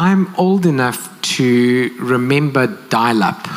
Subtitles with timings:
[0.00, 3.48] I'm old enough to remember dial up.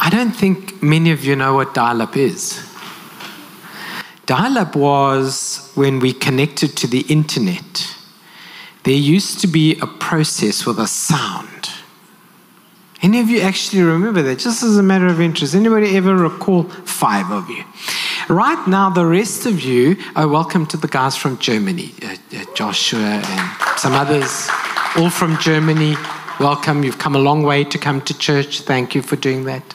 [0.00, 2.60] I don't think many of you know what dial up is.
[4.26, 7.94] Dial up was when we connected to the internet.
[8.82, 11.70] There used to be a process with a sound.
[13.00, 14.40] Any of you actually remember that?
[14.40, 15.54] Just as a matter of interest.
[15.54, 17.62] Anybody ever recall five of you?
[18.30, 22.44] Right now, the rest of you are welcome to the guys from Germany, uh, uh,
[22.54, 24.48] Joshua and some others,
[24.94, 25.96] all from Germany.
[26.38, 26.84] Welcome.
[26.84, 28.60] You've come a long way to come to church.
[28.60, 29.74] Thank you for doing that.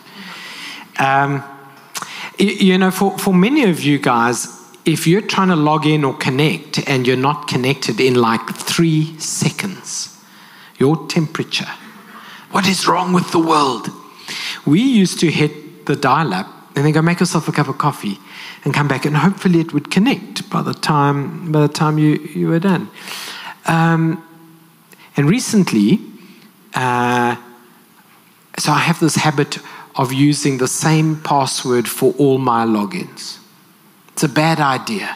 [0.99, 1.43] Um,
[2.39, 4.47] you know, for, for many of you guys,
[4.85, 9.19] if you're trying to log in or connect and you're not connected in like three
[9.19, 10.17] seconds,
[10.79, 11.67] your temperature,
[12.51, 13.89] what is wrong with the world?
[14.65, 17.77] We used to hit the dial up and then go make yourself a cup of
[17.77, 18.17] coffee
[18.65, 22.15] and come back, and hopefully it would connect by the time, by the time you,
[22.33, 22.89] you were done.
[23.67, 24.23] Um,
[25.15, 25.99] and recently,
[26.73, 27.35] uh,
[28.57, 29.59] so I have this habit
[29.95, 33.37] of using the same password for all my logins.
[34.09, 35.15] It's a bad idea.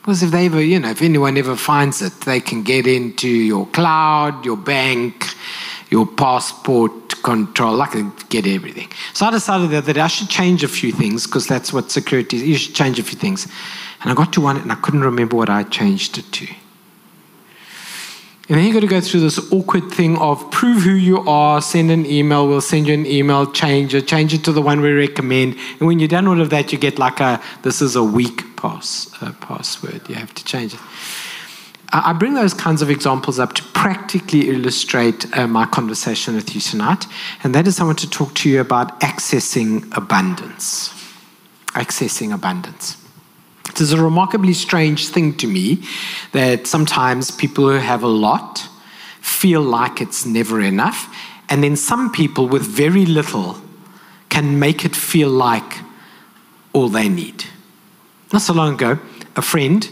[0.00, 3.28] Because if they ever, you know, if anyone ever finds it, they can get into
[3.28, 5.34] your cloud, your bank,
[5.90, 7.82] your passport control.
[7.82, 8.88] I can get everything.
[9.14, 12.36] So I decided that, that I should change a few things because that's what security
[12.36, 12.42] is.
[12.44, 13.48] You should change a few things.
[14.02, 16.46] And I got to one and I couldn't remember what I changed it to.
[18.46, 21.62] And then you've got to go through this awkward thing of prove who you are,
[21.62, 24.82] send an email, we'll send you an email, change it, change it to the one
[24.82, 25.56] we recommend.
[25.78, 28.54] And when you've done all of that, you get like a, this is a weak
[28.56, 30.02] pass, uh, password.
[30.10, 30.80] You have to change it.
[31.96, 36.60] I bring those kinds of examples up to practically illustrate uh, my conversation with you
[36.60, 37.06] tonight.
[37.44, 40.92] And that is, I want to talk to you about accessing abundance.
[41.68, 42.96] Accessing abundance.
[43.68, 45.84] It is a remarkably strange thing to me
[46.32, 48.68] that sometimes people who have a lot
[49.20, 51.08] feel like it's never enough,
[51.48, 53.56] and then some people with very little
[54.30, 55.78] can make it feel like
[56.72, 57.44] all they need.
[58.32, 58.98] Not so long ago,
[59.36, 59.88] a friend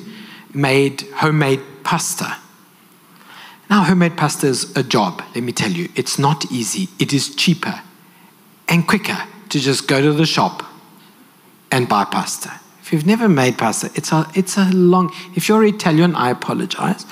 [0.53, 1.61] made homemade
[1.93, 2.39] pasta.
[3.69, 5.91] Now, homemade pasta is a job, let me tell you.
[5.95, 6.89] It's not easy.
[6.99, 7.83] It is cheaper
[8.67, 9.19] and quicker
[9.51, 10.63] to just go to the shop
[11.71, 12.51] and buy pasta.
[12.81, 17.05] If you've never made pasta, it's a, it's a long, if you're Italian, I apologize,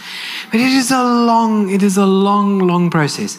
[0.51, 3.39] but it is a long, it is a long, long process.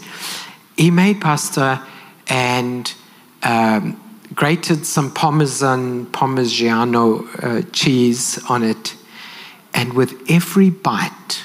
[0.78, 1.84] He made pasta
[2.28, 2.94] and
[3.41, 4.00] um,
[4.35, 8.96] grated some Parmesan, Parmigiano uh, cheese on it,
[9.73, 11.43] and with every bite,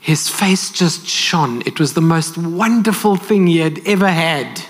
[0.00, 1.62] his face just shone.
[1.66, 4.62] It was the most wonderful thing he had ever had,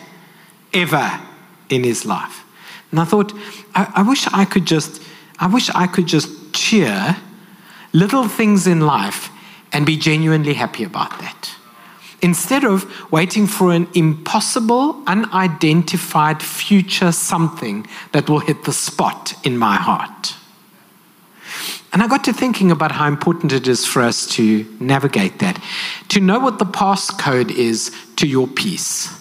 [0.72, 1.20] ever
[1.68, 2.44] in his life.
[2.90, 3.32] And I thought,
[3.74, 5.02] I, I wish I could just,
[5.38, 7.16] I wish I could just cheer
[7.92, 9.30] little things in life
[9.72, 11.50] and be genuinely happy about that.
[12.20, 19.56] Instead of waiting for an impossible, unidentified future something that will hit the spot in
[19.56, 20.34] my heart.
[21.92, 25.62] And I got to thinking about how important it is for us to navigate that,
[26.08, 29.18] to know what the passcode is to your peace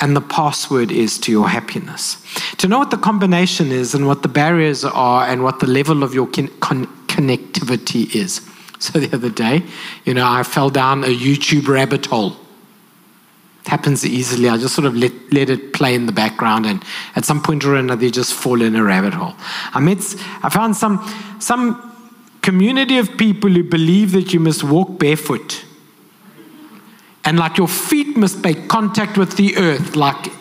[0.00, 2.16] and the password is to your happiness.
[2.56, 6.02] To know what the combination is and what the barriers are and what the level
[6.02, 6.48] of your con-
[7.06, 8.40] connectivity is.
[8.80, 9.62] So the other day,
[10.06, 12.34] you know, I fell down a YouTube rabbit hole.
[13.60, 14.48] It happens easily.
[14.48, 16.82] I just sort of let, let it play in the background, and
[17.14, 19.34] at some point or another, you just fall in a rabbit hole.
[19.74, 19.98] I met,
[20.42, 21.06] I found some,
[21.40, 21.90] some
[22.42, 25.64] community of people who believe that you must walk barefoot
[27.24, 30.32] and like your feet must make contact with the earth like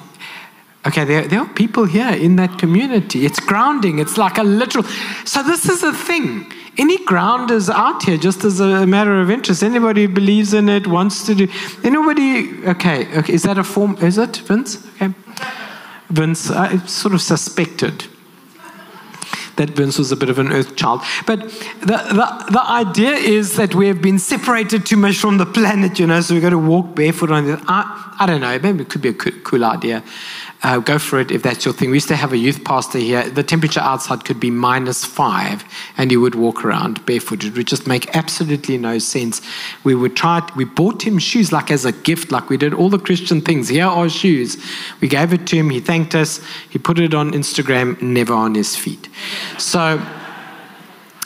[0.88, 3.26] okay there, there are people here in that community.
[3.26, 4.00] It's grounding.
[4.00, 4.86] It's like a literal
[5.26, 6.52] so this is a thing.
[6.78, 10.88] Any grounders out here just as a matter of interest anybody who believes in it
[10.88, 11.48] wants to do
[11.84, 14.86] anybody okay okay is that a form is it vince?
[14.96, 15.14] Okay.
[16.10, 18.06] Vince i sort of suspected
[19.60, 21.02] that Vince was a bit of an earth child.
[21.28, 21.42] But
[21.82, 26.00] the, the, the idea is that we have been separated too much from the planet,
[26.00, 27.60] you know, so we've got to walk barefoot on it.
[27.68, 30.02] I, I don't know, maybe it could be a cool, cool idea.
[30.62, 31.90] Uh, go for it if that's your thing.
[31.90, 33.30] We used to have a youth pastor here.
[33.30, 35.64] The temperature outside could be minus five,
[35.98, 37.46] and he would walk around barefoot.
[37.46, 39.42] It would just make absolutely no sense.
[39.86, 40.48] We would try.
[40.58, 43.70] We bought him shoes like as a gift, like we did all the Christian things.
[43.70, 44.58] Here are shoes.
[45.00, 45.70] We gave it to him.
[45.70, 46.42] He thanked us.
[46.70, 48.02] He put it on Instagram.
[48.02, 49.08] Never on his feet.
[49.58, 50.02] So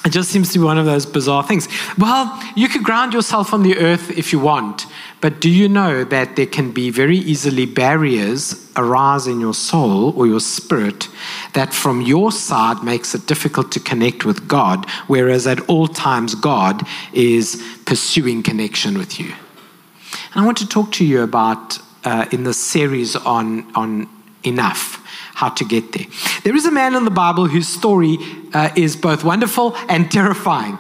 [0.06, 1.70] It just seems to be one of those bizarre things.
[1.98, 4.86] Well, you could ground yourself on the earth if you want,
[5.22, 10.12] but do you know that there can be very easily barriers arise in your soul
[10.18, 11.08] or your spirit
[11.54, 16.36] that from your side makes it difficult to connect with God, whereas at all times
[16.36, 16.82] God
[17.14, 19.34] is pursuing connection with you?
[20.34, 24.10] And I want to talk to you about uh, in the series on, on
[24.44, 25.00] enough
[25.34, 26.06] how to get there.
[26.44, 28.18] There is a man in the Bible whose story
[28.54, 30.78] uh, is both wonderful and terrifying.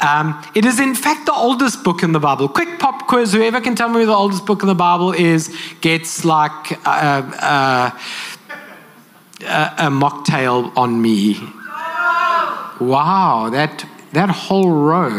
[0.00, 2.48] Um, it is, in fact, the oldest book in the Bible.
[2.48, 6.24] Quick pop quiz whoever can tell me the oldest book in the Bible is gets
[6.24, 7.92] like a,
[9.40, 11.36] a, a mocktail on me.
[12.80, 15.10] Wow, that, that whole row,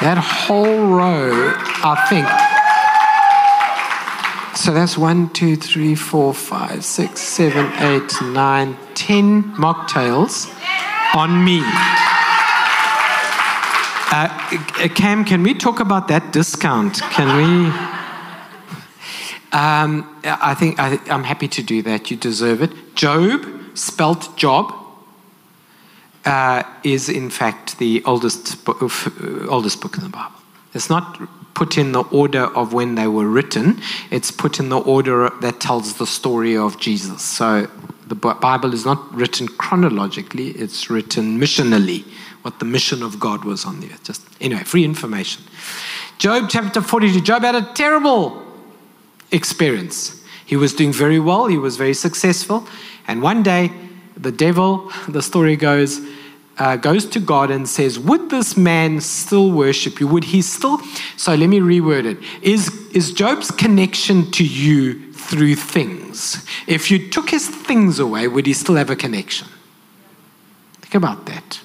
[0.00, 1.54] that whole row,
[1.84, 2.49] I think.
[4.70, 10.46] So that's one, two, three, four, five, six, seven, eight, nine, ten mocktails
[11.12, 11.60] on me.
[14.12, 14.28] Uh,
[14.94, 17.02] Cam, can we talk about that discount?
[17.10, 17.70] Can we?
[19.50, 22.08] Um, I think I, am happy to do that.
[22.08, 22.94] You deserve it.
[22.94, 23.44] Job,
[23.74, 24.72] spelt job,
[26.24, 30.38] uh, is in fact the oldest, bo- uh, oldest book in the Bible.
[30.74, 31.18] It's not
[31.60, 33.78] put in the order of when they were written,
[34.10, 37.20] it's put in the order that tells the story of Jesus.
[37.20, 37.68] So
[38.06, 42.04] the Bible is not written chronologically, it's written missionally,
[42.40, 44.04] what the mission of God was on the earth.
[44.04, 45.42] Just anyway, free information.
[46.16, 47.20] Job chapter 42.
[47.20, 48.42] Job had a terrible
[49.30, 50.24] experience.
[50.46, 52.66] He was doing very well, he was very successful,
[53.06, 53.70] and one day
[54.16, 56.00] the devil, the story goes,
[56.60, 60.06] uh, goes to God and says, Would this man still worship you?
[60.06, 60.78] Would he still?
[61.16, 62.18] So let me reword it.
[62.42, 66.46] Is, is Job's connection to you through things?
[66.66, 69.48] If you took his things away, would he still have a connection?
[70.82, 71.60] Think about that.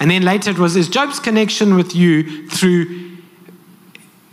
[0.00, 3.18] And then later it was, Is Job's connection with you through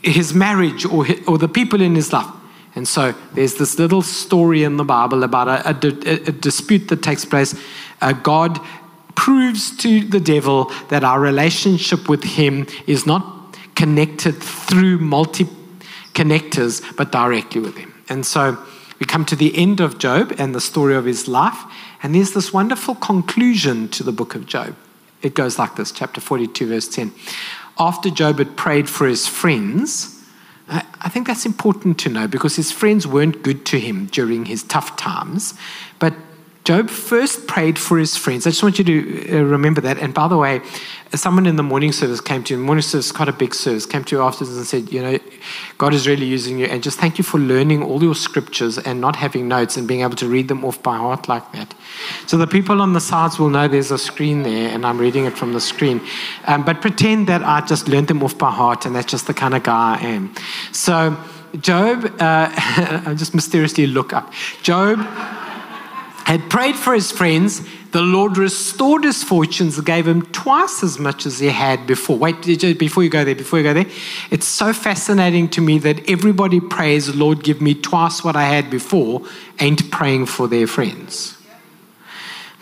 [0.01, 2.33] his marriage or, his, or the people in his life?
[2.75, 7.03] And so there's this little story in the Bible about a, a, a dispute that
[7.03, 7.59] takes place.
[7.99, 8.61] Uh, God
[9.19, 15.45] proves to the devil that our relationship with him is not connected through multi
[16.13, 17.93] connectors, but directly with him.
[18.07, 18.57] And so
[18.97, 21.61] we come to the end of Job and the story of his life,
[22.01, 24.73] and there's this wonderful conclusion to the book of Job.
[25.21, 27.11] It goes like this chapter 42, verse 10.
[27.77, 30.15] After Job had prayed for his friends,
[30.69, 34.63] I think that's important to know because his friends weren't good to him during his
[34.63, 35.55] tough times.
[35.99, 36.13] But
[36.69, 38.45] Job first prayed for his friends.
[38.45, 39.97] I just want you to uh, remember that.
[39.97, 40.61] And by the way,
[41.15, 43.87] someone in the morning service came to you, the morning service, quite a big service,
[43.87, 45.19] came to you afterwards and said, You know,
[45.79, 46.67] God is really using you.
[46.67, 50.01] And just thank you for learning all your scriptures and not having notes and being
[50.01, 51.73] able to read them off by heart like that.
[52.27, 55.25] So the people on the sides will know there's a screen there and I'm reading
[55.25, 55.99] it from the screen.
[56.45, 59.33] Um, but pretend that I just learned them off by heart and that's just the
[59.33, 60.35] kind of guy I am.
[60.71, 61.17] So,
[61.61, 62.51] Job, uh,
[63.07, 64.31] I just mysteriously look up.
[64.61, 64.99] Job
[66.29, 70.99] had prayed for his friends, the Lord restored his fortunes and gave him twice as
[70.99, 72.19] much as he had before.
[72.19, 72.41] Wait,
[72.77, 73.87] before you go there, before you go there,
[74.29, 78.69] it's so fascinating to me that everybody prays, Lord, give me twice what I had
[78.69, 79.23] before,
[79.59, 81.35] ain't praying for their friends.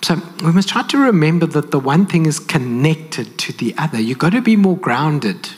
[0.02, 4.00] So we must try to remember that the one thing is connected to the other.
[4.00, 5.50] You've got to be more grounded.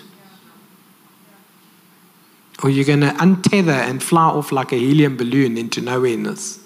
[2.64, 6.59] Or you're going to untether and fly off like a helium balloon into nowhereness.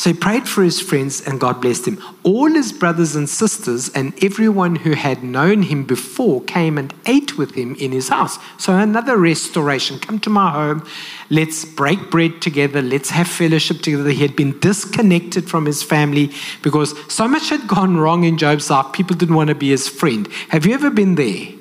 [0.00, 2.02] So he prayed for his friends and God blessed him.
[2.22, 7.36] All his brothers and sisters and everyone who had known him before came and ate
[7.36, 8.38] with him in his house.
[8.56, 9.98] So another restoration.
[9.98, 10.86] Come to my home.
[11.28, 12.80] Let's break bread together.
[12.80, 14.08] Let's have fellowship together.
[14.08, 18.70] He had been disconnected from his family because so much had gone wrong in Job's
[18.70, 18.94] life.
[18.94, 20.26] People didn't want to be his friend.
[20.48, 21.59] Have you ever been there?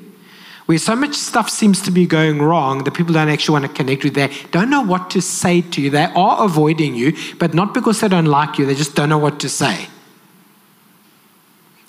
[0.69, 3.73] Where so much stuff seems to be going wrong that people don't actually want to
[3.75, 4.13] connect with.
[4.13, 5.89] They don't know what to say to you.
[5.89, 9.17] They are avoiding you, but not because they don't like you, they just don't know
[9.17, 9.87] what to say.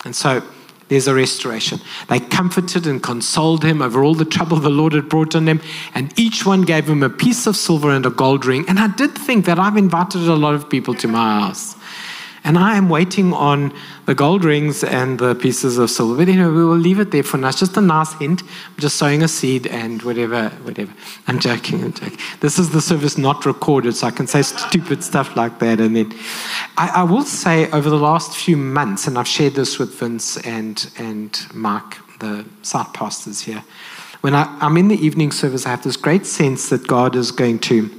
[0.06, 0.42] And so
[0.88, 1.80] there's a restoration.
[2.08, 5.60] They comforted and consoled him over all the trouble the Lord had brought on them,
[5.94, 8.64] and each one gave him a piece of silver and a gold ring.
[8.66, 11.76] And I did think that I've invited a lot of people to my house.
[12.42, 13.72] And I am waiting on
[14.06, 16.16] the gold rings and the pieces of silver.
[16.16, 17.48] But anyway, we will leave it there for now.
[17.48, 18.42] It's just a nice hint.
[18.42, 20.92] I'm just sowing a seed and whatever, whatever.
[21.26, 22.18] I'm joking, I'm joking.
[22.40, 25.80] This is the service not recorded, so I can say stupid stuff like that.
[25.80, 26.14] And then
[26.78, 30.38] I, I will say over the last few months, and I've shared this with Vince
[30.38, 33.62] and, and Mark, the site pastors here.
[34.22, 37.32] When I, I'm in the evening service, I have this great sense that God is
[37.32, 37.90] going to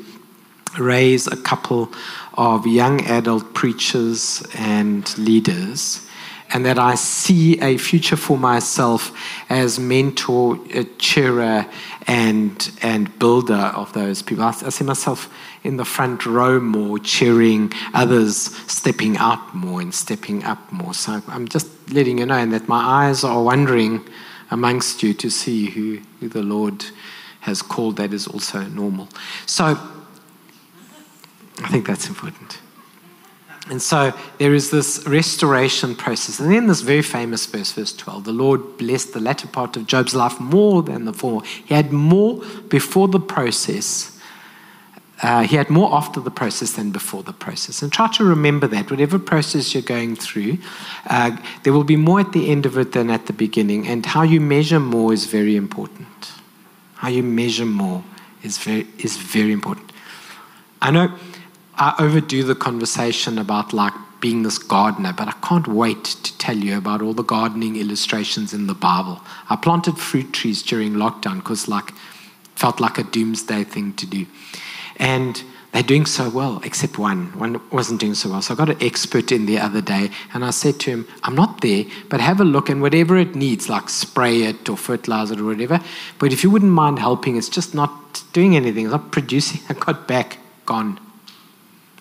[0.79, 1.91] raise a couple
[2.33, 6.07] of young adult preachers and leaders
[6.53, 9.17] and that I see a future for myself
[9.49, 10.59] as mentor,
[10.97, 11.65] cheerer,
[12.07, 14.43] and, and builder of those people.
[14.43, 15.33] I, I see myself
[15.63, 20.93] in the front row more, cheering others stepping up more and stepping up more.
[20.93, 24.05] So I'm just letting you know, and that my eyes are wandering
[24.49, 26.85] amongst you to see who, who the Lord
[27.41, 29.07] has called that is also normal.
[29.45, 29.79] So
[31.63, 32.59] I think that's important.
[33.69, 36.39] And so there is this restoration process.
[36.39, 39.87] And then this very famous verse, verse 12 the Lord blessed the latter part of
[39.87, 41.45] Job's life more than the former.
[41.45, 44.19] He had more before the process.
[45.23, 47.83] Uh, he had more after the process than before the process.
[47.83, 48.89] And try to remember that.
[48.89, 50.57] Whatever process you're going through,
[51.07, 53.87] uh, there will be more at the end of it than at the beginning.
[53.87, 56.31] And how you measure more is very important.
[56.95, 58.03] How you measure more
[58.41, 59.91] is very, is very important.
[60.81, 61.15] I know
[61.75, 66.57] I overdo the conversation about like being this gardener, but I can't wait to tell
[66.57, 69.21] you about all the gardening illustrations in the Bible.
[69.49, 71.91] I planted fruit trees during lockdown because like
[72.55, 74.27] felt like a doomsday thing to do.
[74.97, 77.37] And they're doing so well, except one.
[77.39, 78.41] One wasn't doing so well.
[78.41, 81.33] So I got an expert in the other day, and I said to him, I'm
[81.33, 85.31] not there, but have a look, and whatever it needs, like spray it or fertilize
[85.31, 85.79] it or whatever.
[86.19, 89.61] But if you wouldn't mind helping, it's just not doing anything, it's not producing.
[89.69, 90.99] I got back, gone.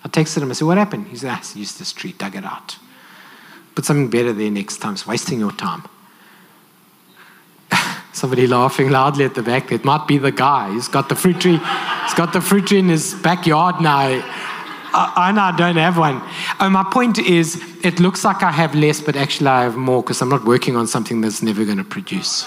[0.02, 1.09] I texted him, I said, What happened?
[1.09, 2.78] He said, I ah, used this tree, dug it out.
[3.75, 4.95] Put something better there next time.
[4.95, 5.85] It's wasting your time.
[8.12, 9.71] Somebody laughing loudly at the back.
[9.71, 10.73] It might be the guy.
[10.73, 11.59] He's got the fruit tree.
[11.59, 14.23] He's got the fruit tree in his backyard now.
[14.92, 16.21] I, I know don't have one.
[16.59, 20.02] Oh, my point is, it looks like I have less, but actually I have more
[20.02, 22.47] because I'm not working on something that's never going to produce.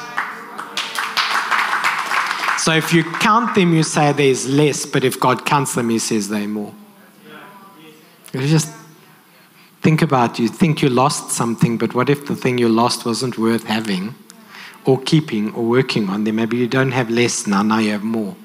[2.58, 6.00] So if you count them, you say there's less, but if God counts them, He
[6.00, 6.74] says they're more.
[8.34, 8.70] You just
[9.82, 13.38] think about you think you lost something, but what if the thing you lost wasn't
[13.38, 14.16] worth having
[14.86, 16.24] or keeping or working on?
[16.24, 18.36] Then maybe you don't have less now, now you have more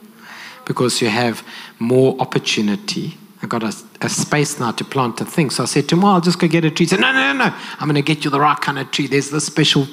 [0.66, 1.42] because you have
[1.78, 3.16] more opportunity.
[3.42, 5.48] I got a, a, space now to plant a thing.
[5.48, 6.84] So I said to him, well, I'll just go get a tree.
[6.84, 7.56] He said, no, no, no, no.
[7.78, 9.06] I'm going to get you the right kind of tree.
[9.06, 9.86] There's this special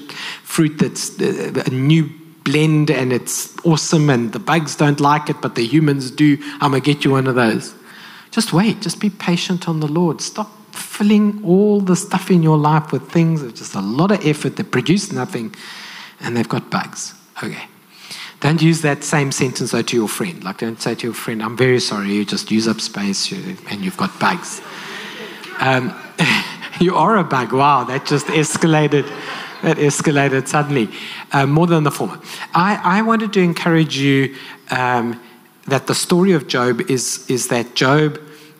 [0.44, 2.10] fruit that's uh, a new
[2.44, 6.38] blend and it's awesome and the bugs don't like it, but the humans do.
[6.60, 7.74] I'm going to get you one of those.
[8.32, 10.22] Just wait, just be patient on the Lord.
[10.22, 14.25] Stop filling all the stuff in your life with things of just a lot of
[14.25, 15.53] effort that produce nothing
[16.20, 17.13] and they've got bugs.
[17.44, 17.67] Okay.
[18.41, 20.44] Don't use that same sentence though to your friend.
[20.44, 23.82] Like, don't say to your friend, I'm very sorry, you just use up space and
[23.82, 24.62] you've got bugs.
[25.60, 25.94] Um,
[26.79, 27.53] you are a bug.
[27.53, 29.10] Wow, that just escalated.
[29.62, 30.89] That escalated suddenly,
[31.32, 32.20] uh, more than the former.
[32.53, 34.36] I, I wanted to encourage you
[34.70, 35.20] um,
[35.67, 38.19] that the story of Job is, is that Job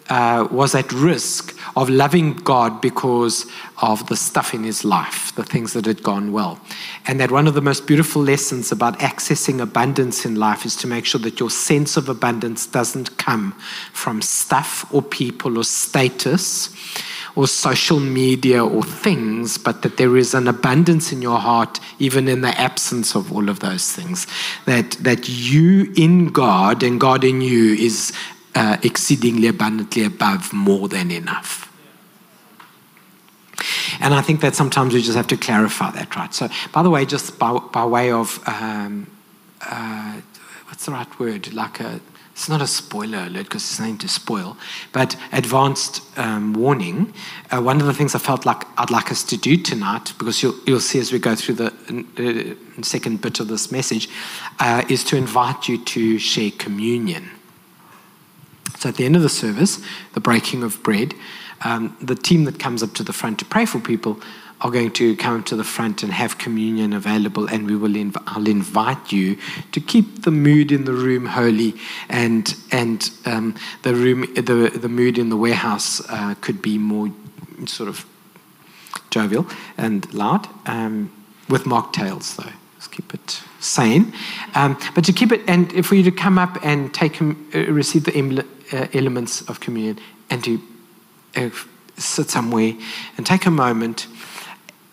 [0.10, 3.46] uh, was at risk of loving God because
[3.82, 6.60] of the stuff in his life, the things that had gone well.
[7.08, 10.88] And that one of the most beautiful lessons about accessing abundance in life is to
[10.88, 13.54] make sure that your sense of abundance doesn't come
[13.94, 16.70] from stuff or people or status
[17.36, 22.28] or social media or things, but that there is an abundance in your heart, even
[22.28, 24.26] in the absence of all of those things.
[24.66, 28.14] That, that you in God and God in you is
[28.56, 31.72] uh, exceedingly abundantly above more than enough.
[34.00, 36.34] And I think that sometimes we just have to clarify that, right?
[36.34, 39.08] So, by the way, just by, by way of um,
[39.62, 40.22] uh,
[40.68, 41.54] what's the right word?
[41.54, 42.00] Like a
[42.36, 44.58] it's not a spoiler alert because it's nothing to spoil,
[44.92, 47.14] but advanced um, warning.
[47.50, 50.44] Uh, one of the things I felt like I'd like us to do tonight, because
[50.44, 54.10] you'll, you'll see as we go through the uh, second bit of this message,
[54.60, 57.32] uh, is to invite you to share communion.
[58.80, 59.80] So at the end of the service,
[60.14, 61.14] the breaking of bread,
[61.64, 64.20] um, the team that comes up to the front to pray for people
[64.62, 68.22] are going to come to the front and have communion available, and we will inv-
[68.28, 69.38] I'll invite you
[69.72, 71.74] to keep the mood in the room holy,
[72.10, 77.12] and and um, the room the the mood in the warehouse uh, could be more
[77.66, 78.06] sort of
[79.10, 79.46] jovial
[79.78, 81.12] and loud, um,
[81.50, 82.52] with mocktails though.
[82.76, 84.14] Let's keep it sane,
[84.54, 88.06] um, but to keep it and for you to come up and take uh, receive
[88.06, 90.62] the uh, elements of communion and to
[91.36, 91.50] uh,
[91.98, 92.74] sit somewhere
[93.18, 94.08] and take a moment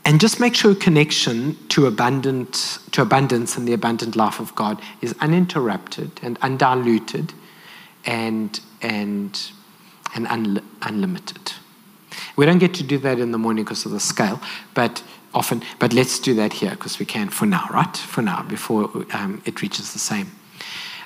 [0.04, 4.80] and just make sure connection to abundant to abundance and the abundant life of God
[5.00, 7.32] is uninterrupted and undiluted
[8.04, 9.40] and and
[10.14, 11.52] and un, unlimited.
[12.36, 14.40] We don't get to do that in the morning because of the scale,
[14.74, 15.02] but
[15.34, 15.62] often.
[15.78, 17.96] But let's do that here because we can for now, right?
[17.96, 20.32] For now, before um, it reaches the same.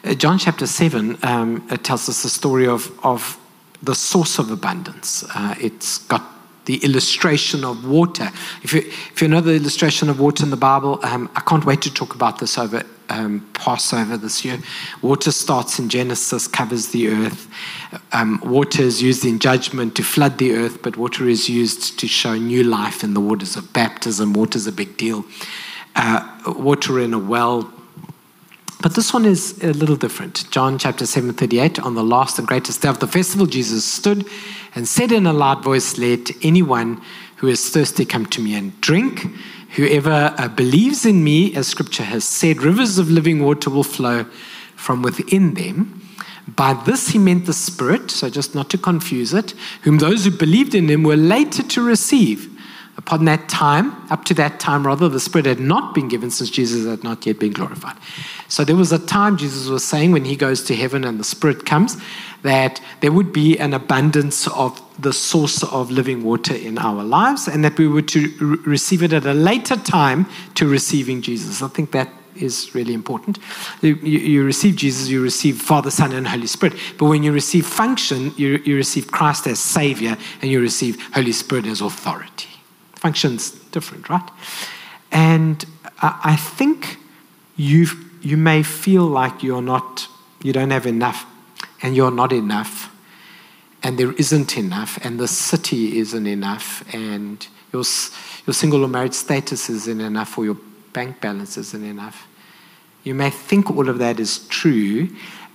[0.05, 3.39] Uh, John chapter seven um, tells us the story of of
[3.83, 5.25] the source of abundance.
[5.35, 6.36] Uh, it's got
[6.67, 8.31] the illustration of water.
[8.63, 11.65] If you, if you know the illustration of water in the Bible, um, I can't
[11.65, 14.59] wait to talk about this over um, Passover this year.
[15.01, 17.49] Water starts in Genesis, covers the earth.
[18.13, 22.09] Um, water is used in judgment to flood the earth, but water is used to
[22.09, 24.33] show new life in the waters of baptism.
[24.33, 25.25] Water is a big deal.
[25.95, 27.73] Uh, water in a well
[28.87, 30.49] but this one is a little different.
[30.53, 31.81] John chapter 7, 38.
[31.81, 34.25] On the last and greatest day of the festival, Jesus stood
[34.77, 37.03] and said in a loud voice, Let anyone
[37.39, 39.27] who is thirsty come to me and drink.
[39.71, 44.23] Whoever uh, believes in me, as scripture has said, rivers of living water will flow
[44.77, 46.09] from within them.
[46.47, 49.53] By this he meant the Spirit, so just not to confuse it,
[49.83, 52.56] whom those who believed in him were later to receive.
[53.07, 56.51] Upon that time, up to that time, rather, the Spirit had not been given since
[56.51, 57.97] Jesus had not yet been glorified.
[58.49, 61.25] So there was a time, Jesus was saying, when he goes to heaven and the
[61.25, 61.97] Spirit comes,
[62.43, 67.47] that there would be an abundance of the source of living water in our lives
[67.47, 71.63] and that we were to re- receive it at a later time to receiving Jesus.
[71.63, 73.39] I think that is really important.
[73.83, 76.77] You, you, receive Jesus, you receive Father, Son, and Holy Spirit.
[76.99, 81.31] But when you receive function, you, you receive Christ as Savior and you receive Holy
[81.31, 82.56] Spirit as authority
[83.07, 84.31] functions different, right?
[85.13, 85.65] And
[86.03, 86.99] I think
[87.57, 87.87] you
[88.21, 90.09] you may feel like you're not,
[90.43, 91.25] you don't have enough,
[91.83, 92.91] and you're not enough,
[93.83, 97.85] and there isn't enough, and the city isn't enough, and your
[98.47, 100.59] your single or married status isn't enough, or your
[100.93, 102.27] bank balance isn't enough.
[103.05, 105.09] You may think all of that is true,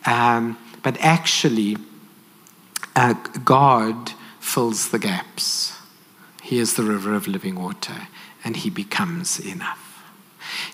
[0.06, 1.76] um, but actually,
[2.96, 5.81] uh, God fills the gaps.
[6.52, 8.10] He is the river of living water,
[8.44, 10.04] and He becomes enough.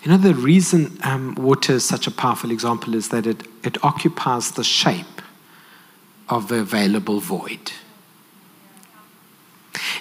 [0.02, 3.84] You know, the reason um, water is such a powerful example is that it, it
[3.84, 5.22] occupies the shape
[6.28, 7.70] of the available void.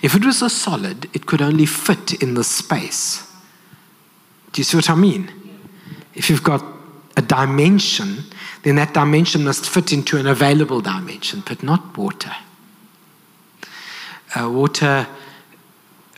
[0.01, 3.31] If it was a solid, it could only fit in the space.
[4.53, 5.29] Do you see what I mean?
[6.15, 6.65] If you've got
[7.15, 8.23] a dimension,
[8.63, 12.35] then that dimension must fit into an available dimension, but not water.
[14.35, 15.07] Uh, water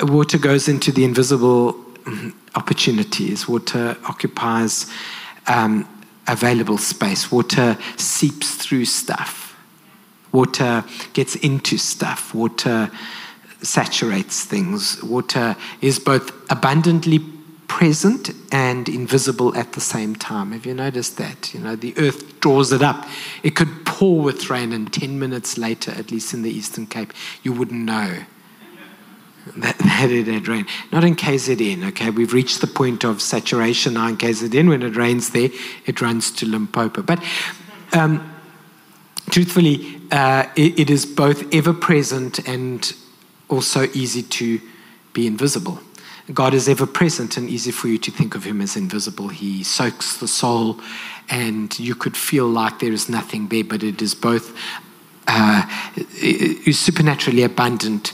[0.01, 3.47] water goes into the invisible mm, opportunities.
[3.47, 4.91] Water occupies
[5.47, 5.88] um,
[6.27, 7.31] available space.
[7.31, 9.57] Water seeps through stuff.
[10.31, 10.83] Water
[11.13, 12.33] gets into stuff.
[12.33, 12.91] Water
[13.62, 15.01] saturates things.
[15.03, 17.19] Water is both abundantly
[17.67, 20.51] present and invisible at the same time.
[20.51, 21.53] Have you noticed that?
[21.53, 23.07] You know, the earth draws it up.
[23.43, 27.13] It could pour with rain, and 10 minutes later, at least in the Eastern Cape,
[27.43, 28.25] you wouldn't know
[29.57, 30.67] that, that it had rained.
[30.91, 32.09] Not in KZN, okay?
[32.09, 34.69] We've reached the point of saturation now in KZN.
[34.69, 35.49] When it rains there,
[35.85, 37.01] it runs to Limpopo.
[37.01, 37.23] But
[37.93, 38.33] um,
[39.29, 42.93] truthfully, uh, it, it is both ever present and
[43.47, 44.62] also easy to
[45.13, 45.79] be invisible.
[46.31, 49.29] God is ever present and easy for you to think of Him as invisible.
[49.29, 50.79] He soaks the soul,
[51.27, 54.55] and you could feel like there is nothing there, but it is both
[55.25, 55.63] uh,
[56.71, 58.13] supernaturally abundant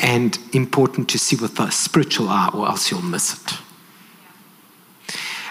[0.00, 3.58] and important to see with the spiritual eye, or else you'll miss it.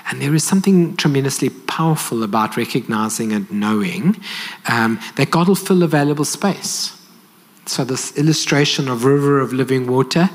[0.10, 4.20] And there is something tremendously powerful about recognizing and knowing
[4.68, 6.96] um, that God will fill available space.
[7.68, 10.32] So, this illustration of river of living water,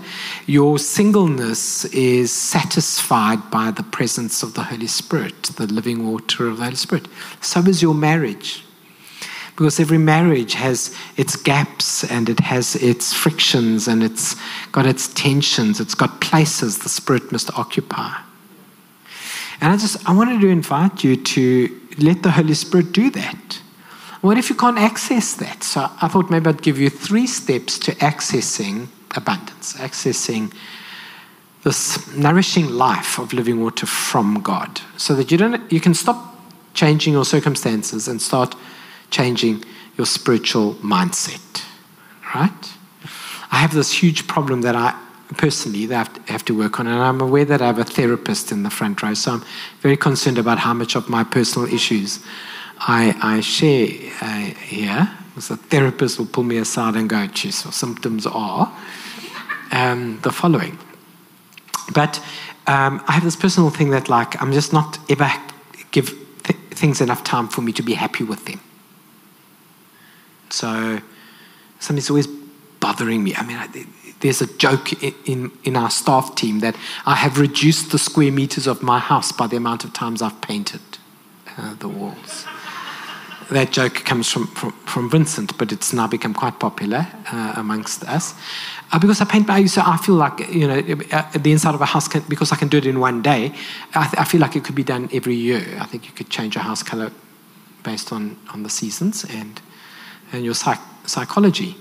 [0.46, 6.58] your singleness is satisfied by the presence of the Holy Spirit, the living water of
[6.58, 7.08] the Holy Spirit.
[7.40, 8.62] So is your marriage
[9.56, 14.34] because every marriage has its gaps and it has its frictions and it's
[14.72, 18.12] got its tensions, it's got places the Spirit must occupy.
[19.60, 23.60] And I just, I wanted to invite you to let the Holy Spirit do that.
[24.22, 25.62] What if you can't access that?
[25.62, 30.52] So I thought maybe I'd give you three steps to accessing abundance, accessing
[31.62, 36.36] this nourishing life of living water from God, so that you don't, you can stop
[36.74, 38.54] changing your circumstances and start
[39.18, 39.56] changing
[39.96, 41.64] your spiritual mindset,
[42.34, 42.62] right?
[43.54, 44.90] I have this huge problem that I
[45.36, 48.70] personally have to work on, and I'm aware that I have a therapist in the
[48.70, 49.42] front row, so I'm
[49.80, 52.18] very concerned about how much of my personal issues
[52.80, 53.86] I, I share
[54.20, 55.08] uh, here.
[55.28, 58.72] Because the therapist will pull me aside and go, geez, your symptoms are
[59.72, 60.78] um, the following.
[61.92, 62.20] But
[62.66, 65.30] um, I have this personal thing that, like, I'm just not ever
[65.90, 66.08] give
[66.44, 68.60] th- things enough time for me to be happy with them.
[70.50, 71.00] So
[71.80, 72.26] something's always
[72.80, 73.34] bothering me.
[73.34, 73.68] I mean, I,
[74.20, 78.66] there's a joke in, in, our staff team that I have reduced the square meters
[78.66, 80.80] of my house by the amount of times I've painted
[81.58, 82.46] uh, the walls.
[83.50, 88.04] that joke comes from, from, from Vincent, but it's now become quite popular uh, amongst
[88.04, 88.34] us.
[88.92, 90.78] Uh, because I paint by, so I feel like, you know,
[91.12, 93.52] uh, the inside of a house, can, because I can do it in one day,
[93.94, 95.78] I, th- I, feel like it could be done every year.
[95.80, 97.12] I think you could change your house color
[97.82, 99.60] based on, on the seasons and,
[100.34, 101.76] and your psych- psychology.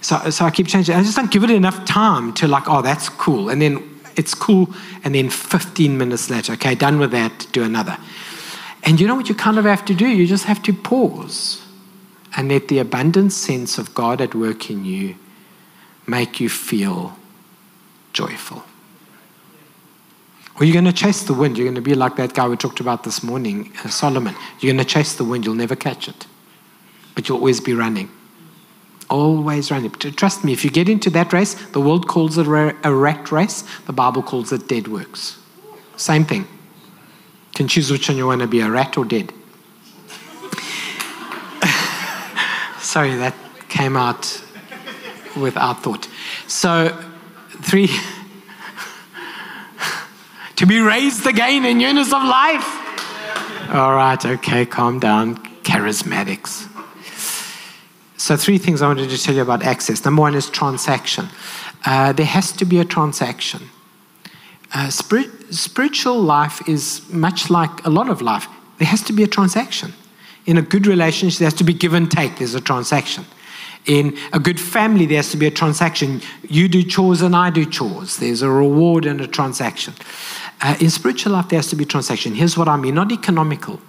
[0.00, 0.94] So, so I keep changing.
[0.94, 3.50] I just don't give it enough time to like, oh, that's cool.
[3.50, 4.68] And then it's cool.
[5.04, 7.98] And then 15 minutes later, okay, done with that, do another.
[8.82, 10.08] And you know what you kind of have to do?
[10.08, 11.62] You just have to pause
[12.36, 15.16] and let the abundant sense of God at work in you
[16.06, 17.16] make you feel
[18.12, 18.64] joyful.
[20.58, 21.56] Or you're going to chase the wind.
[21.56, 24.34] You're going to be like that guy we talked about this morning, uh, Solomon.
[24.60, 25.46] You're going to chase the wind.
[25.46, 26.26] You'll never catch it.
[27.14, 28.10] But you'll always be running.
[29.08, 29.90] Always running.
[29.90, 33.64] Trust me, if you get into that race, the world calls it a rat race,
[33.86, 35.38] the Bible calls it dead works.
[35.96, 36.46] Same thing
[37.60, 39.34] can choose which one you want to be a rat or dead.
[42.80, 43.34] Sorry, that
[43.68, 44.42] came out
[45.36, 46.08] without thought.
[46.46, 46.98] So,
[47.60, 47.88] three,
[50.56, 52.64] to be raised again in newness of life.
[53.74, 55.36] All right, okay, calm down.
[55.62, 56.69] Charismatics.
[58.20, 60.04] So, three things I wanted to tell you about access.
[60.04, 61.30] Number one is transaction.
[61.86, 63.70] Uh, there has to be a transaction.
[64.74, 68.46] Uh, spirit, spiritual life is much like a lot of life.
[68.76, 69.94] There has to be a transaction.
[70.44, 73.24] In a good relationship, there has to be give and take, there's a transaction.
[73.86, 76.20] In a good family, there has to be a transaction.
[76.46, 78.18] You do chores and I do chores.
[78.18, 79.94] There's a reward and a transaction.
[80.62, 82.34] Uh, in spiritual life, there has to be transaction.
[82.34, 83.80] Here's what I mean not economical.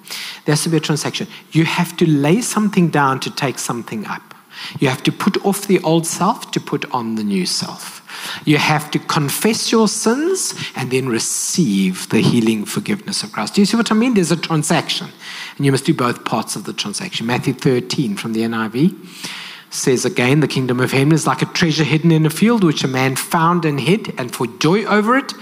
[0.46, 1.28] There has to be a transaction.
[1.52, 4.32] You have to lay something down to take something up.
[4.80, 8.00] You have to put off the old self to put on the new self.
[8.46, 13.56] You have to confess your sins and then receive the healing forgiveness of Christ.
[13.56, 14.14] Do you see what I mean?
[14.14, 15.08] There's a transaction,
[15.58, 17.26] and you must do both parts of the transaction.
[17.26, 18.96] Matthew 13 from the NIV
[19.72, 22.84] says again, The kingdom of heaven is like a treasure hidden in a field which
[22.84, 25.34] a man found and hid, and for joy over it,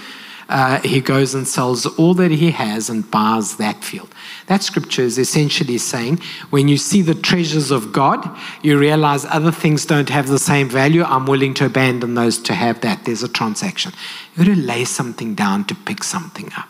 [0.50, 4.14] uh, he goes and sells all that he has and buys that field.
[4.48, 8.28] That scripture is essentially saying when you see the treasures of God,
[8.64, 11.04] you realize other things don't have the same value.
[11.04, 13.06] I'm willing to abandon those to have that.
[13.06, 13.94] There's a transaction.
[14.36, 16.68] You've got to lay something down to pick something up.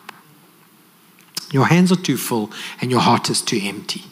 [1.52, 4.04] Your hands are too full and your heart is too empty.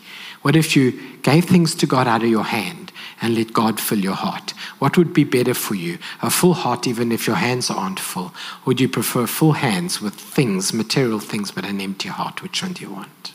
[0.43, 2.86] What if you gave things to God out of your hand
[3.21, 4.51] and let God fill your heart?
[4.79, 5.97] What would be better for you?
[6.21, 8.25] A full heart, even if your hands aren't full?
[8.25, 8.33] Or
[8.65, 12.43] would you prefer full hands with things, material things, but an empty heart?
[12.43, 13.33] Which one do you want?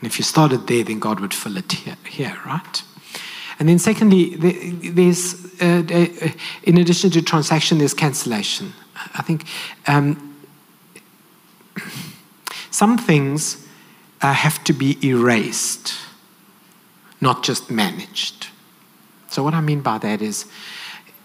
[0.00, 2.82] And if you started there, then God would fill it here, here right?
[3.58, 6.28] And then, secondly, there's, uh, uh,
[6.62, 8.72] in addition to transaction, there's cancellation.
[9.14, 9.44] I think
[9.88, 10.36] um,
[12.70, 13.66] some things
[14.22, 15.94] uh, have to be erased,
[17.20, 18.48] not just managed.
[19.30, 20.46] So, what I mean by that is,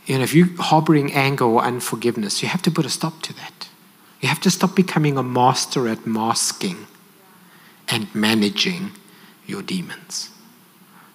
[0.05, 3.33] you know, if you're harboring anger or unforgiveness, you have to put a stop to
[3.33, 3.69] that.
[4.21, 6.87] You have to stop becoming a master at masking
[7.89, 8.91] and managing
[9.45, 10.29] your demons.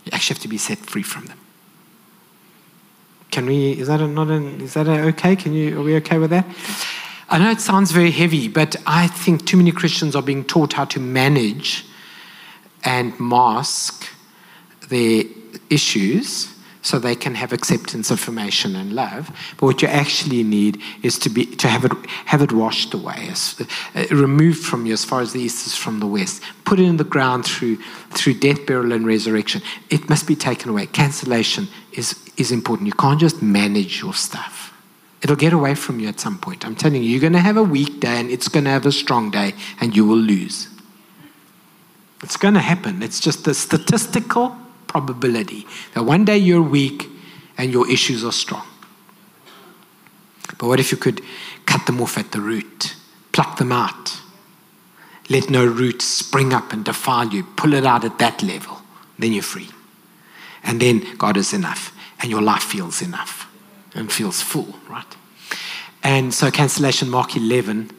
[0.04, 1.38] You actually have to be set free from them.
[3.30, 5.36] Can we, is that a, not an, is that a, okay?
[5.36, 6.46] Can you, are we okay with that?
[7.28, 10.72] I know it sounds very heavy, but I think too many Christians are being taught
[10.72, 11.84] how to manage
[12.84, 14.08] and mask
[14.88, 15.24] their
[15.70, 19.30] issues so they can have acceptance, affirmation, and love.
[19.58, 21.92] But what you actually need is to be to have it
[22.26, 23.30] have it washed away,
[23.94, 26.42] uh, removed from you as far as the east is from the west.
[26.64, 27.76] Put it in the ground through
[28.10, 29.60] through death, burial, and resurrection.
[29.90, 30.86] It must be taken away.
[30.86, 32.86] Cancellation is is important.
[32.86, 34.72] You can't just manage your stuff.
[35.20, 36.64] It'll get away from you at some point.
[36.64, 38.86] I'm telling you, you're going to have a weak day and it's going to have
[38.86, 40.68] a strong day, and you will lose.
[42.22, 43.02] It's going to happen.
[43.02, 44.56] It's just the statistical
[44.88, 47.08] probability that one day you're weak
[47.56, 48.66] and your issues are strong.
[50.58, 51.22] But what if you could
[51.66, 52.96] cut them off at the root,
[53.32, 54.20] pluck them out?
[55.28, 57.44] Let no root spring up and defile you.
[57.44, 58.78] Pull it out at that level.
[59.18, 59.68] Then you're free.
[60.64, 63.48] And then God is enough, and your life feels enough
[63.94, 65.16] and feels full, right?
[66.02, 67.90] And so, cancellation, Mark 11.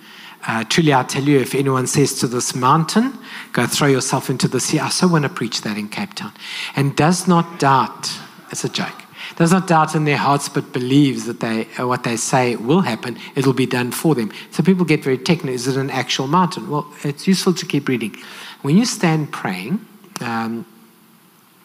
[0.47, 3.17] Uh, truly, I tell you, if anyone says to this mountain,
[3.52, 6.32] go throw yourself into the sea, I so want to preach that in Cape Town,
[6.75, 8.10] and does not doubt,
[8.49, 9.04] it's a joke,
[9.36, 12.82] does not doubt in their hearts, but believes that they, uh, what they say will
[12.82, 14.32] happen, it'll be done for them.
[14.52, 15.49] So people get very technical.
[15.49, 16.69] Is it an actual mountain?
[16.69, 18.15] Well, it's useful to keep reading.
[18.62, 19.86] When you stand praying,
[20.21, 20.65] um,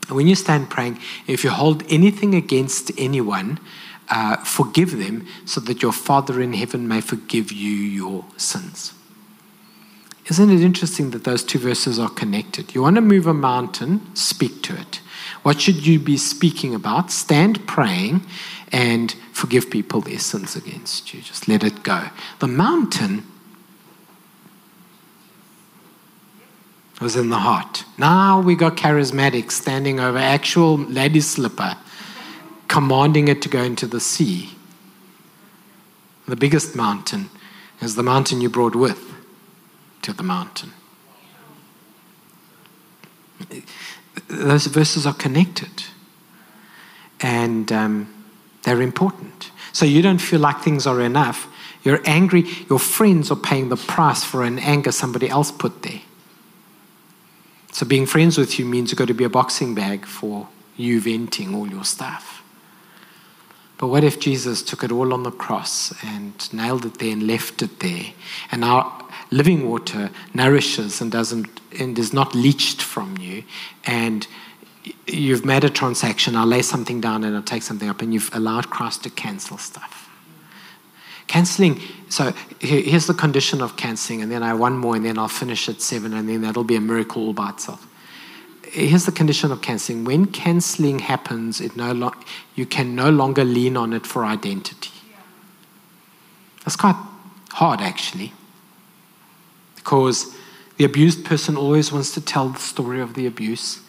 [0.08, 3.58] when you stand praying, if you hold anything against anyone,
[4.08, 8.94] uh, forgive them so that your Father in heaven may forgive you your sins.
[10.26, 12.74] Isn't it interesting that those two verses are connected?
[12.74, 15.00] You want to move a mountain, speak to it.
[15.42, 17.10] What should you be speaking about?
[17.10, 18.22] Stand praying
[18.72, 21.20] and forgive people their sins against you.
[21.20, 22.08] Just let it go.
[22.38, 23.24] The mountain
[27.00, 27.84] was in the heart.
[27.98, 31.76] Now we got charismatics standing over actual lady slipper,
[32.74, 34.50] commanding it to go into the sea.
[36.26, 37.30] The biggest mountain
[37.80, 39.14] is the mountain you brought with
[40.02, 40.72] to the mountain.
[44.26, 45.84] Those verses are connected
[47.20, 48.24] and um,
[48.64, 49.52] they're important.
[49.72, 51.46] So you don't feel like things are enough.
[51.84, 56.00] You're angry, your friends are paying the price for an anger somebody else put there.
[57.70, 61.00] So being friends with you means you've got to be a boxing bag for you
[61.00, 62.33] venting all your stuff.
[63.84, 67.26] But what if Jesus took it all on the cross and nailed it there and
[67.26, 68.14] left it there?
[68.50, 68.90] And our
[69.30, 73.44] living water nourishes and doesn't and is not leached from you.
[73.84, 74.26] And
[75.06, 76.34] you've made a transaction.
[76.34, 79.58] I'll lay something down and I'll take something up, and you've allowed Christ to cancel
[79.58, 80.08] stuff.
[81.26, 85.28] Canceling, so here's the condition of canceling, and then I one more, and then I'll
[85.28, 87.86] finish at seven, and then that'll be a miracle all by itself
[88.74, 90.04] here's the condition of canceling.
[90.04, 92.14] When canceling happens, it no lo-
[92.54, 94.90] you can no longer lean on it for identity.
[96.64, 96.96] That's quite
[97.52, 98.32] hard, actually,
[99.76, 100.34] because
[100.76, 103.80] the abused person always wants to tell the story of the abuse,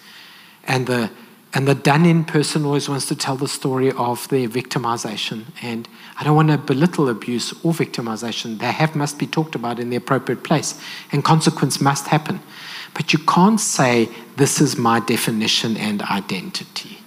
[0.65, 1.09] and the
[1.53, 5.45] and the done in person always wants to tell the story of their victimization.
[5.61, 5.87] And
[6.19, 8.59] I don't want to belittle abuse or victimization.
[8.59, 10.79] They have must be talked about in the appropriate place,
[11.13, 12.41] and consequence must happen.
[12.95, 16.97] But you can't say, This is my definition and identity.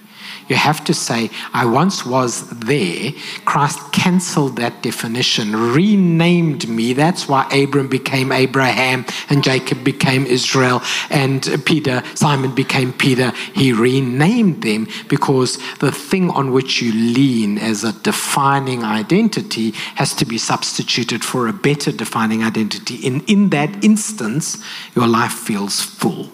[0.48, 3.12] You have to say, I once was there.
[3.44, 6.94] Christ cancelled that definition, renamed me.
[6.94, 13.30] That's why Abram became Abraham and Jacob became Israel and Peter, Simon became Peter.
[13.54, 20.14] He renamed them because the thing on which you lean as a defining identity has
[20.14, 23.06] to be substituted for a better defining identity.
[23.06, 24.62] And in that instance,
[24.94, 26.30] your life feels full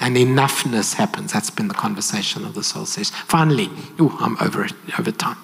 [0.00, 1.32] and enoughness happens.
[1.32, 3.10] That's been the conversation of the soul says.
[3.10, 5.36] Finally, ooh, I'm over it, over time.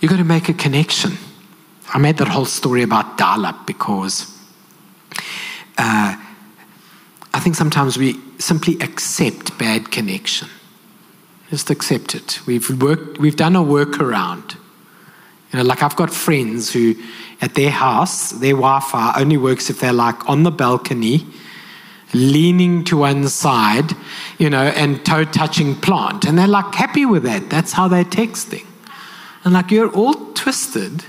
[0.00, 1.12] You've got to make a connection.
[1.92, 4.26] I made that whole story about dial-up because
[5.78, 6.16] uh,
[7.32, 10.48] I think sometimes we simply accept bad connection.
[11.50, 12.40] Just accept it.
[12.46, 14.54] We've worked, we've done a workaround.
[15.52, 16.94] You know, like I've got friends who,
[17.40, 21.26] at their house, their Wi-Fi only works if they're like on the balcony
[22.12, 23.92] leaning to one side,
[24.38, 26.24] you know, and toe touching plant.
[26.24, 27.50] And they're like happy with that.
[27.50, 28.66] That's how they're texting.
[29.44, 31.04] And like you're all twisted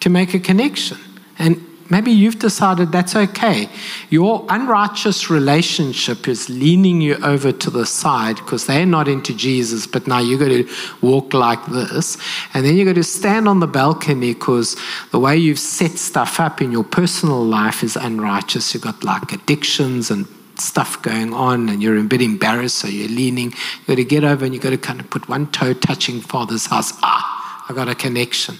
[0.00, 0.98] to make a connection.
[1.38, 3.68] And Maybe you've decided that's okay.
[4.10, 9.88] Your unrighteous relationship is leaning you over to the side because they're not into Jesus,
[9.88, 10.68] but now you've got to
[11.02, 12.16] walk like this.
[12.54, 14.76] And then you've got to stand on the balcony because
[15.10, 18.72] the way you've set stuff up in your personal life is unrighteous.
[18.72, 23.08] You've got like addictions and stuff going on and you're a bit embarrassed, so you're
[23.08, 23.50] leaning.
[23.50, 26.20] You've got to get over and you've got to kind of put one toe touching
[26.20, 26.92] Father's house.
[27.02, 28.58] Ah, I got a connection.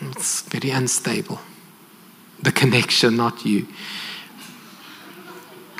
[0.00, 1.40] It's very unstable.
[2.42, 3.66] The connection, not you.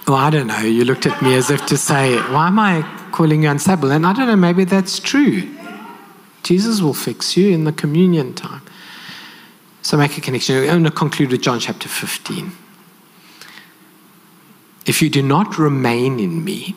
[0.07, 0.61] Well, I don't know.
[0.61, 3.91] You looked at me as if to say, Why am I calling you unstable?
[3.91, 5.49] And I don't know, maybe that's true.
[6.43, 8.63] Jesus will fix you in the communion time.
[9.83, 10.57] So make a connection.
[10.57, 12.53] I'm going to conclude with John chapter 15.
[14.87, 16.75] If you do not remain in me,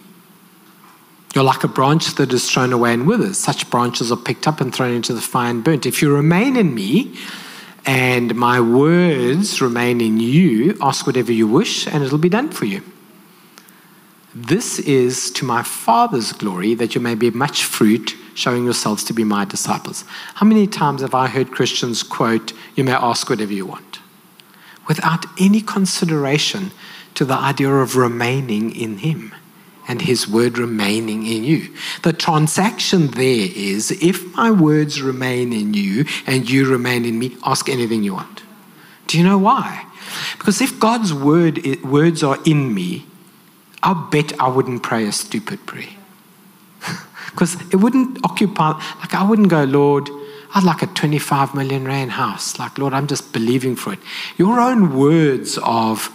[1.34, 3.39] you're like a branch that is thrown away and withers.
[3.39, 5.86] Such branches are picked up and thrown into the fire and burnt.
[5.86, 7.17] If you remain in me
[7.86, 12.65] and my words remain in you, ask whatever you wish and it'll be done for
[12.65, 12.84] you.
[14.36, 19.13] This is to my Father's glory that you may be much fruit, showing yourselves to
[19.13, 20.06] be my disciples.
[20.36, 24.00] How many times have I heard Christians quote, You may ask whatever you want,
[24.88, 26.72] without any consideration
[27.13, 29.36] to the idea of remaining in Him?
[29.88, 31.74] And his word remaining in you.
[32.04, 37.38] The transaction there is if my words remain in you and you remain in me,
[37.43, 38.43] ask anything you want.
[39.08, 39.86] Do you know why?
[40.38, 43.06] Because if God's word, words are in me,
[43.82, 45.96] I'll bet I wouldn't pray a stupid prayer.
[47.32, 50.08] Because it wouldn't occupy, like, I wouldn't go, Lord,
[50.54, 52.60] I'd like a 25 million rand house.
[52.60, 54.00] Like, Lord, I'm just believing for it.
[54.38, 56.12] Your own words of,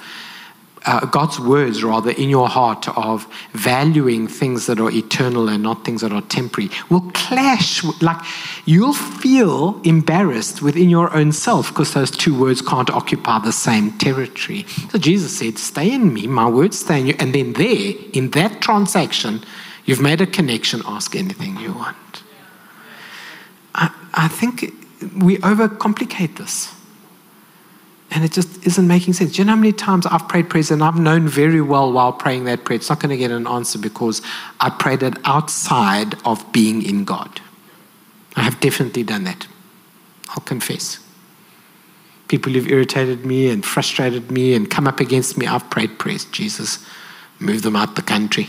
[0.89, 5.85] uh, God's words, rather, in your heart of valuing things that are eternal and not
[5.85, 7.85] things that are temporary will clash.
[8.01, 8.25] Like
[8.65, 13.99] you'll feel embarrassed within your own self because those two words can't occupy the same
[13.99, 14.65] territory.
[14.91, 17.15] So Jesus said, Stay in me, my words stay in you.
[17.19, 19.45] And then, there, in that transaction,
[19.85, 22.23] you've made a connection, ask anything you want.
[23.75, 24.73] I, I think
[25.23, 26.75] we overcomplicate this.
[28.11, 29.33] And it just isn't making sense.
[29.33, 32.13] Do you know how many times I've prayed prayers and I've known very well while
[32.13, 34.23] praying that prayer, it's not going to get an answer because
[34.61, 37.41] I prayed it outside of being in God.
[38.35, 39.47] I have definitely done that.
[40.31, 41.01] I'll confess.
[42.29, 46.25] People who've irritated me and frustrated me and come up against me, I've prayed prayers.
[46.27, 46.85] Jesus,
[47.39, 48.49] move them out the country.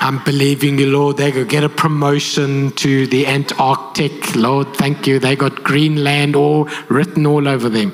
[0.00, 1.16] I'm believing you, Lord.
[1.16, 4.36] They go get a promotion to the Antarctic.
[4.36, 5.18] Lord, thank you.
[5.18, 7.92] They got Greenland all written all over them.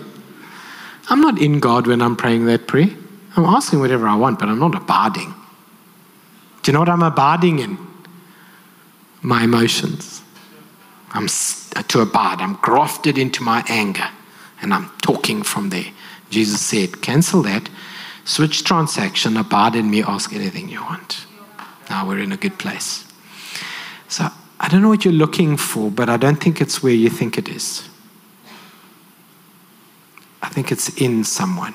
[1.08, 2.90] I'm not in God when I'm praying that prayer.
[3.36, 5.34] I'm asking whatever I want, but I'm not abiding.
[6.62, 7.78] Do you know what I'm abiding in?
[9.22, 10.22] My emotions.
[11.12, 12.40] I'm uh, to abide.
[12.40, 14.08] I'm grafted into my anger,
[14.60, 15.90] and I'm talking from there.
[16.28, 17.70] Jesus said, cancel that,
[18.24, 21.26] switch transaction, abide in me, ask anything you want
[21.90, 23.04] now we're in a good place.
[24.08, 24.28] So
[24.60, 27.38] I don't know what you're looking for, but I don't think it's where you think
[27.38, 27.88] it is.
[30.42, 31.74] I think it's in someone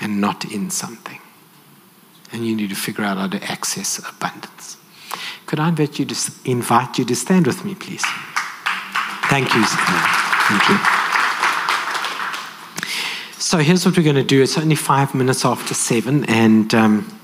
[0.00, 1.20] and not in something.
[2.32, 4.76] And you need to figure out how to access abundance.
[5.46, 8.02] Could I invite you to, invite you to stand with me, please?
[9.28, 9.64] Thank you.
[9.64, 10.78] Thank you.
[13.38, 14.42] So here's what we're going to do.
[14.42, 17.21] It's only five minutes after seven, and um,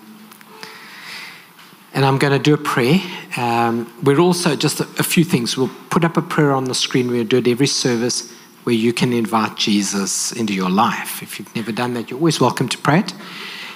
[1.98, 3.00] and I'm going to do a prayer.
[3.36, 5.56] Um, we're also just a, a, few things.
[5.56, 7.10] We'll put up a prayer on the screen.
[7.10, 8.32] We'll do it every service
[8.62, 11.24] where you can invite Jesus into your life.
[11.24, 13.12] If you've never done that, you're always welcome to pray it.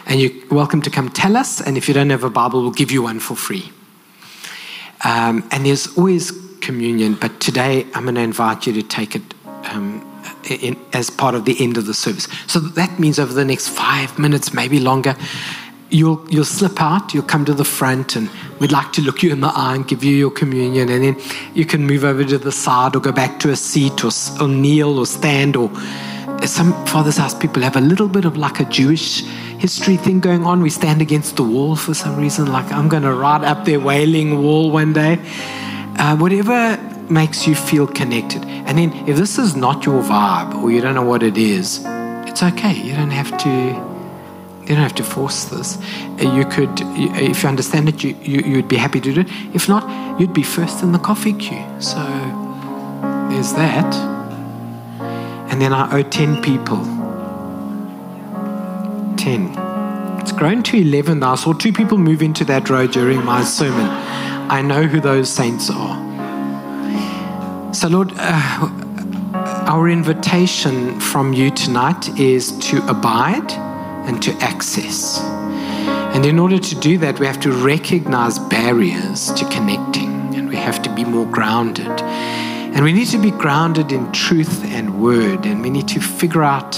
[0.07, 1.61] And you're welcome to come tell us.
[1.61, 3.73] And if you don't have a Bible, we'll give you one for free.
[5.03, 6.31] Um, and there's always
[6.61, 10.09] communion, but today I'm going to invite you to take it um,
[10.49, 12.29] in, as part of the end of the service.
[12.47, 15.17] So that means over the next five minutes, maybe longer,
[15.93, 19.31] you'll, you'll slip out, you'll come to the front, and we'd like to look you
[19.31, 20.89] in the eye and give you your communion.
[20.89, 21.17] And then
[21.55, 24.49] you can move over to the side or go back to a seat or, or
[24.49, 25.55] kneel or stand.
[25.55, 25.71] Or
[26.47, 29.23] some Father's House people have a little bit of like a Jewish
[29.59, 30.63] history thing going on.
[30.63, 33.79] We stand against the wall for some reason, like I'm going to ride up their
[33.79, 35.21] wailing wall one day.
[35.99, 36.79] Uh, whatever
[37.11, 38.43] makes you feel connected.
[38.45, 41.85] And then if this is not your vibe or you don't know what it is,
[41.85, 42.73] it's okay.
[42.73, 43.92] You don't have to
[44.63, 45.77] you don't have to force this.
[45.77, 46.71] Uh, you could,
[47.17, 49.27] if you understand it, you, you, would be happy to do it.
[49.55, 51.65] If not, you'd be first in the coffee queue.
[51.81, 51.99] So
[53.29, 53.93] there's that.
[55.51, 56.79] And then I owe 10 people.
[59.17, 59.57] 10.
[60.21, 61.33] It's grown to 11 now.
[61.33, 63.89] I saw two people move into that row during my sermon.
[64.49, 66.01] I know who those saints are.
[67.75, 68.71] So, Lord, uh,
[69.67, 73.72] our invitation from you tonight is to abide
[74.07, 75.21] and to access.
[76.15, 80.57] And in order to do that, we have to recognize barriers to connecting and we
[80.57, 81.89] have to be more grounded.
[81.89, 86.43] And we need to be grounded in truth and word, and we need to figure
[86.43, 86.73] out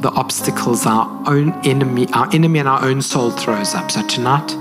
[0.00, 3.90] the obstacles our own enemy, our enemy and our own soul throws up.
[3.90, 4.54] So tonight,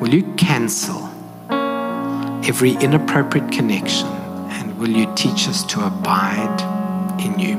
[0.00, 1.10] will you cancel
[1.50, 6.60] every inappropriate connection and will you teach us to abide
[7.20, 7.56] in you?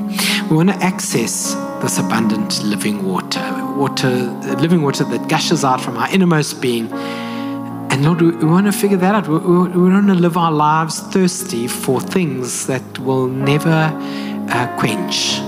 [0.48, 3.44] We want to access this abundant living water,
[3.76, 4.10] water,
[4.58, 6.90] living water that gushes out from our innermost being.
[6.92, 9.28] And Lord, we, we want to figure that out.
[9.28, 13.90] We, we, we, want to live our lives thirsty for things that will never
[14.50, 15.38] uh, quench.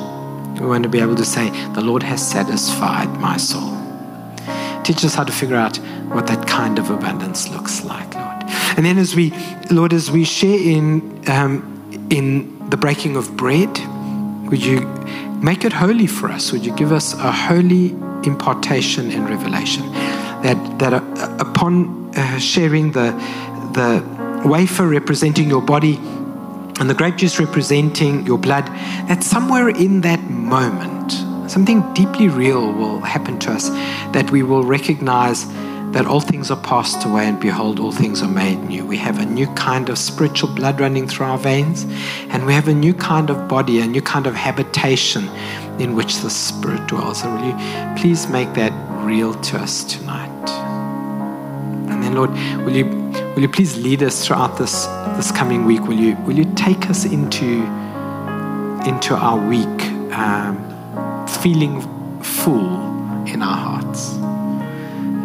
[0.60, 3.76] We want to be able to say, The Lord has satisfied my soul.
[4.82, 5.76] Teach us how to figure out
[6.08, 8.44] what that kind of abundance looks like, Lord.
[8.76, 9.32] And then, as we,
[9.70, 13.68] Lord, as we share in, um, in the breaking of bread,
[14.48, 14.78] would you
[15.42, 16.50] Make it holy for us.
[16.50, 17.90] Would you give us a holy
[18.24, 19.88] impartation and revelation?
[20.42, 23.12] That, that uh, upon uh, sharing the,
[23.72, 24.02] the
[24.44, 25.96] wafer representing your body
[26.80, 28.66] and the grape juice representing your blood,
[29.08, 31.12] that somewhere in that moment,
[31.48, 33.68] something deeply real will happen to us,
[34.12, 35.46] that we will recognize
[35.92, 38.86] that all things are passed away and behold, all things are made new.
[38.86, 41.86] We have a new kind of spiritual blood running through our veins,
[42.28, 45.28] and we have a new kind of body, a new kind of habitation
[45.78, 47.22] in which the Spirit dwells.
[47.24, 48.72] And will you please make that
[49.04, 50.50] real to us tonight?
[51.90, 52.30] And then, Lord,
[52.64, 52.86] will you
[53.34, 54.86] will you please lead us throughout this
[55.16, 55.82] this coming week?
[55.82, 57.62] Will you will you take us into
[58.86, 59.82] into our week?
[60.12, 60.68] Um,
[61.42, 61.80] feeling
[62.22, 64.14] full in our hearts.